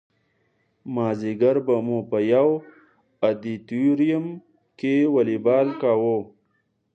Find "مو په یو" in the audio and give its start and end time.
1.85-2.49